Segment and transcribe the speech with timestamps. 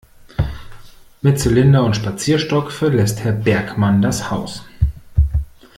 [1.21, 4.65] Mit Zylinder und Spazierstock verlässt Herr Bergmann das Haus.